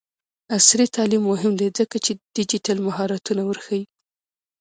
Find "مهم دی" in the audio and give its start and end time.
1.31-1.67